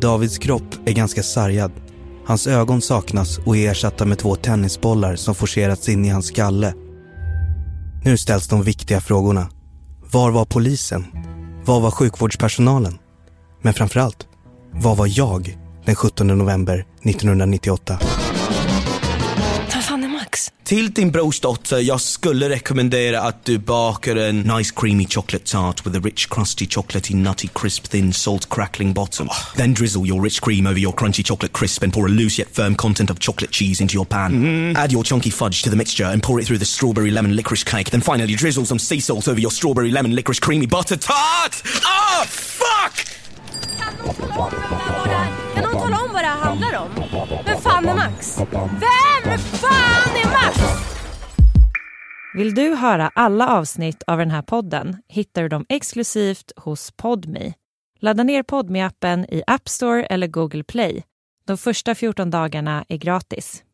Davids 0.00 0.38
kropp 0.38 0.74
är 0.86 0.92
ganska 0.92 1.22
sargad. 1.22 1.72
Hans 2.26 2.46
ögon 2.46 2.82
saknas 2.82 3.38
och 3.38 3.56
är 3.56 3.70
ersatta 3.70 4.04
med 4.04 4.18
två 4.18 4.36
tennisbollar 4.36 5.16
som 5.16 5.34
forcerats 5.34 5.88
in 5.88 6.04
i 6.04 6.08
hans 6.08 6.26
skalle. 6.26 6.74
Nu 8.04 8.18
ställs 8.18 8.48
de 8.48 8.62
viktiga 8.62 9.00
frågorna. 9.00 9.50
Var 10.12 10.30
var 10.30 10.44
polisen? 10.44 11.06
Var 11.64 11.80
var 11.80 11.90
sjukvårdspersonalen? 11.90 12.98
Men 13.62 13.74
framförallt, 13.74 14.26
var 14.72 14.94
var 14.94 15.18
jag 15.18 15.58
den 15.84 15.94
17 15.94 16.26
november 16.26 16.86
1998? 17.02 17.98
Till 20.70 20.90
din 20.90 21.10
brorsdotter, 21.10 21.78
jag 21.78 22.00
skulle 22.00 22.48
rekommendera 22.48 23.20
att 23.20 23.44
du 23.44 23.58
bakar 23.58 24.16
en 24.16 24.40
nice 24.40 24.74
creamy 24.76 25.06
chocolate 25.06 25.44
tart 25.52 25.86
with 25.86 25.96
a 25.96 26.00
rich 26.00 26.28
crusty 26.30 26.66
chocolatey 26.66 27.16
nutty 27.16 27.48
crisp 27.54 27.84
thin 27.88 28.12
salt 28.12 28.48
crackling 28.48 28.92
bottom. 28.92 29.28
Then 29.56 29.74
drizzle 29.74 30.08
your 30.08 30.24
rich 30.24 30.40
cream 30.42 30.66
over 30.66 30.78
your 30.78 30.92
crunchy 30.92 31.24
chocolate 31.24 31.52
crisp 31.58 31.82
and 31.82 31.92
pour 31.92 32.06
a 32.06 32.08
loose 32.08 32.38
yet 32.42 32.48
firm 32.54 32.74
content 32.74 33.10
of 33.10 33.18
chocolate 33.18 33.50
cheese 33.50 33.82
into 33.82 33.94
your 33.94 34.06
pan. 34.06 34.76
Add 34.76 34.92
your 34.92 35.04
chunky 35.04 35.30
fudge 35.30 35.62
to 35.62 35.70
the 35.70 35.76
mixture 35.76 36.12
and 36.12 36.22
pour 36.22 36.40
it 36.40 36.46
through 36.46 36.58
the 36.58 36.64
strawberry 36.64 37.10
lemon 37.10 37.36
licorice 37.36 37.64
cake. 37.64 37.90
Then 37.90 38.00
finally 38.00 38.34
drizzle 38.34 38.64
some 38.64 38.78
sea 38.78 39.00
salt 39.00 39.28
over 39.28 39.40
your 39.40 39.52
strawberry 39.52 39.90
lemon 39.90 40.14
licorice 40.14 40.40
creamy 40.40 40.66
butter 40.66 40.96
tart! 40.96 41.62
Ah, 41.84 42.24
fuck! 42.28 43.06
Kan 45.54 45.62
någon 45.62 45.72
tala 45.72 46.00
om 46.00 46.12
vad 46.12 46.22
det 46.22 46.28
här 46.28 46.40
handlar 46.40 46.78
om? 46.78 46.90
Vem 47.44 47.60
fan 47.60 47.88
är 47.88 47.94
Max? 47.94 48.38
Vem 48.38 49.38
fan 49.38 50.10
är 50.10 50.14
Max? 50.14 50.19
Vill 52.32 52.54
du 52.54 52.74
höra 52.74 53.10
alla 53.14 53.48
avsnitt 53.48 54.02
av 54.06 54.18
den 54.18 54.30
här 54.30 54.42
podden 54.42 54.96
hittar 55.08 55.42
du 55.42 55.48
dem 55.48 55.66
exklusivt 55.68 56.52
hos 56.56 56.90
Podme. 56.90 57.52
Ladda 58.00 58.22
ner 58.22 58.42
podme 58.42 58.82
appen 58.82 59.24
i 59.24 59.42
App 59.46 59.68
Store 59.68 60.04
eller 60.04 60.26
Google 60.26 60.64
Play. 60.64 61.02
De 61.44 61.58
första 61.58 61.94
14 61.94 62.30
dagarna 62.30 62.84
är 62.88 62.96
gratis. 62.96 63.64